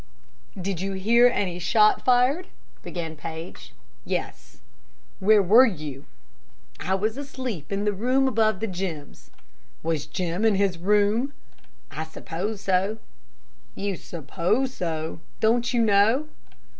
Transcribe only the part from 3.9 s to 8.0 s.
"Yes." "Where were you?" "I was asleep in the